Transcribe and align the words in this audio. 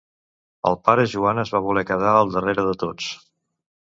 El 0.69 0.77
pare 0.87 1.03
Joan 1.11 1.41
es 1.41 1.51
va 1.57 1.61
voler 1.67 1.85
quedar 1.91 2.13
al 2.21 2.33
darrere 2.37 2.65
de 2.71 2.75
tots. 2.85 3.13